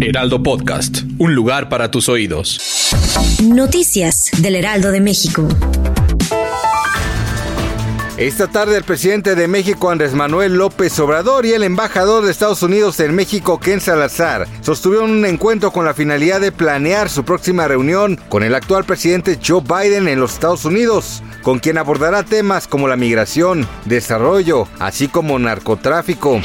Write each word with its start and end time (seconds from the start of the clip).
Heraldo 0.00 0.42
Podcast, 0.42 0.98
un 1.18 1.34
lugar 1.34 1.68
para 1.68 1.90
tus 1.90 2.08
oídos. 2.08 2.92
Noticias 3.42 4.30
del 4.38 4.56
Heraldo 4.56 4.90
de 4.90 5.00
México. 5.00 5.46
Esta 8.16 8.46
tarde 8.46 8.78
el 8.78 8.84
presidente 8.84 9.34
de 9.34 9.46
México 9.46 9.90
Andrés 9.90 10.14
Manuel 10.14 10.54
López 10.54 10.98
Obrador 11.00 11.44
y 11.44 11.52
el 11.52 11.62
embajador 11.62 12.24
de 12.24 12.30
Estados 12.30 12.62
Unidos 12.62 12.98
en 13.00 13.14
México 13.14 13.60
Ken 13.60 13.80
Salazar 13.80 14.46
sostuvieron 14.62 15.10
un 15.10 15.26
encuentro 15.26 15.70
con 15.70 15.84
la 15.84 15.92
finalidad 15.92 16.40
de 16.40 16.52
planear 16.52 17.10
su 17.10 17.24
próxima 17.24 17.68
reunión 17.68 18.18
con 18.30 18.42
el 18.42 18.54
actual 18.54 18.84
presidente 18.84 19.38
Joe 19.46 19.60
Biden 19.60 20.08
en 20.08 20.20
los 20.20 20.32
Estados 20.32 20.64
Unidos, 20.64 21.22
con 21.42 21.58
quien 21.58 21.76
abordará 21.76 22.22
temas 22.22 22.66
como 22.66 22.88
la 22.88 22.96
migración, 22.96 23.68
desarrollo, 23.84 24.66
así 24.78 25.08
como 25.08 25.38
narcotráfico. 25.38 26.40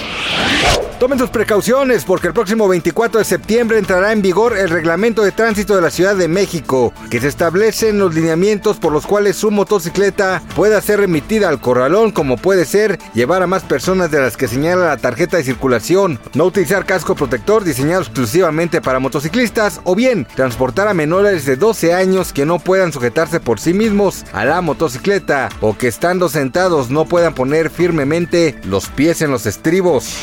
Tomen 1.01 1.17
sus 1.17 1.31
precauciones 1.31 2.05
porque 2.05 2.27
el 2.27 2.33
próximo 2.35 2.67
24 2.67 3.17
de 3.17 3.25
septiembre 3.25 3.80
entrará 3.80 4.11
en 4.11 4.21
vigor 4.21 4.55
el 4.55 4.69
reglamento 4.69 5.23
de 5.23 5.31
tránsito 5.31 5.75
de 5.75 5.81
la 5.81 5.89
Ciudad 5.89 6.16
de 6.16 6.27
México, 6.27 6.93
que 7.09 7.19
se 7.19 7.27
establecen 7.27 7.97
los 7.97 8.13
lineamientos 8.13 8.77
por 8.77 8.93
los 8.93 9.08
cuales 9.08 9.35
su 9.35 9.49
motocicleta 9.49 10.43
pueda 10.55 10.80
ser 10.80 10.99
remitida 10.99 11.49
al 11.49 11.59
corralón, 11.59 12.11
como 12.11 12.38
puede 12.38 12.66
ser 12.66 12.99
llevar 13.16 13.41
a 13.41 13.47
más 13.47 13.63
personas 13.63 14.11
de 14.11 14.19
las 14.19 14.38
que 14.38 14.47
señala 14.47 14.89
la 14.89 14.97
tarjeta 14.97 15.38
de 15.38 15.43
circulación, 15.43 16.19
no 16.35 16.45
utilizar 16.45 16.85
casco 16.85 17.15
protector 17.15 17.63
diseñado 17.63 18.03
exclusivamente 18.03 18.80
para 18.80 18.99
motociclistas 18.99 19.81
o 19.86 19.95
bien 19.95 20.27
transportar 20.36 20.88
a 20.88 20.93
menores 20.93 21.47
de 21.47 21.55
12 21.55 21.95
años 21.95 22.31
que 22.31 22.45
no 22.45 22.59
puedan 22.59 22.93
sujetarse 22.93 23.39
por 23.39 23.59
sí 23.59 23.73
mismos 23.73 24.23
a 24.33 24.45
la 24.45 24.61
motocicleta 24.61 25.49
o 25.61 25.75
que 25.75 25.88
estando 25.88 26.30
sentados 26.30 26.91
no 26.91 27.05
puedan 27.05 27.33
poner 27.33 27.71
firmemente 27.71 28.61
los 28.65 28.88
pies 28.88 29.23
en 29.23 29.31
los 29.31 29.47
estribos. 29.47 30.19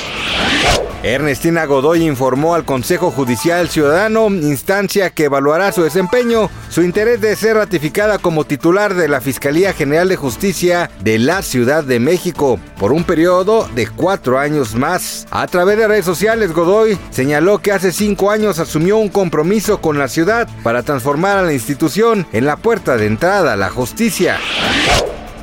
Ernestina 1.05 1.65
Godoy 1.65 2.05
informó 2.05 2.55
al 2.55 2.65
Consejo 2.65 3.13
Judicial 3.13 3.69
Ciudadano, 3.69 4.27
instancia 4.27 5.11
que 5.11 5.25
evaluará 5.25 5.71
su 5.71 5.85
desempeño, 5.85 6.51
su 6.71 6.83
interés 6.83 7.21
de 7.21 7.37
ser 7.37 7.57
ratificada 7.57 8.19
como 8.19 8.45
titular 8.45 8.95
de 8.95 9.07
la 9.07 9.21
Fiscalía 9.21 9.73
General 9.73 10.09
de 10.09 10.17
Justicia 10.17 10.91
de 11.01 11.21
la 11.21 11.43
Ciudad 11.43 11.85
de 11.85 12.01
México 12.01 12.59
por 12.79 12.91
un 12.91 13.05
periodo 13.05 13.69
de 13.77 13.87
cuatro 13.87 14.41
años 14.41 14.75
más. 14.75 15.29
A 15.31 15.47
través 15.47 15.79
de 15.79 15.87
redes 15.87 16.05
sociales, 16.05 16.53
Godoy 16.53 16.99
señaló 17.11 17.59
que 17.59 17.73
hace 17.73 17.93
cinco 17.93 18.33
años 18.33 18.59
asumió 18.59 18.99
un 18.99 19.09
compromiso 19.09 19.81
con 19.81 19.99
la 19.99 20.09
ciudad 20.09 20.49
para 20.65 20.83
transformar 20.83 21.39
a 21.39 21.43
la 21.43 21.53
institución 21.53 22.27
en 22.33 22.45
la 22.45 22.57
puerta 22.57 22.97
de 22.97 23.07
entrada 23.07 23.53
a 23.53 23.57
la 23.57 23.71
justicia. 23.71 24.39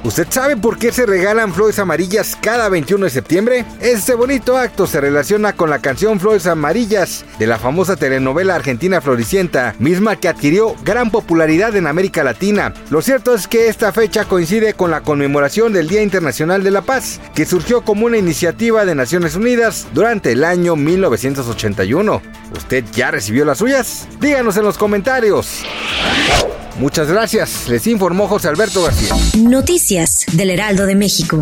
¿Usted 0.05 0.27
sabe 0.29 0.55
por 0.55 0.77
qué 0.77 0.91
se 0.91 1.07
regalan 1.07 1.51
flores 1.51 1.79
amarillas 1.79 2.37
cada 2.39 2.69
21 2.69 3.05
de 3.05 3.09
septiembre? 3.09 3.65
Este 3.81 4.13
bonito 4.13 4.55
acto 4.55 4.85
se 4.85 5.01
relaciona 5.01 5.53
con 5.53 5.71
la 5.71 5.79
canción 5.79 6.19
Flores 6.19 6.45
Amarillas 6.45 7.25
de 7.39 7.47
la 7.47 7.57
famosa 7.57 7.95
telenovela 7.95 8.53
argentina 8.53 9.01
Floricienta, 9.01 9.73
misma 9.79 10.15
que 10.15 10.27
adquirió 10.27 10.75
gran 10.83 11.09
popularidad 11.09 11.75
en 11.75 11.87
América 11.87 12.23
Latina. 12.23 12.71
Lo 12.91 13.01
cierto 13.01 13.33
es 13.33 13.47
que 13.47 13.67
esta 13.67 13.91
fecha 13.91 14.25
coincide 14.25 14.75
con 14.75 14.91
la 14.91 15.01
conmemoración 15.01 15.73
del 15.73 15.87
Día 15.87 16.03
Internacional 16.03 16.63
de 16.63 16.69
la 16.69 16.83
Paz, 16.83 17.19
que 17.33 17.47
surgió 17.47 17.81
como 17.81 18.05
una 18.05 18.19
iniciativa 18.19 18.85
de 18.85 18.93
Naciones 18.93 19.35
Unidas 19.35 19.87
durante 19.91 20.33
el 20.33 20.43
año 20.43 20.75
1981. 20.75 22.21
¿Usted 22.55 22.85
ya 22.93 23.09
recibió 23.09 23.43
las 23.43 23.57
suyas? 23.57 24.07
Díganos 24.21 24.55
en 24.55 24.65
los 24.65 24.77
comentarios. 24.77 25.63
Muchas 26.77 27.07
gracias, 27.07 27.67
les 27.69 27.87
informó 27.87 28.27
José 28.27 28.49
Alberto 28.49 28.83
García. 28.83 29.15
Noticias 29.37 30.25
del 30.33 30.49
Heraldo 30.49 30.85
de 30.85 30.95
México. 30.95 31.41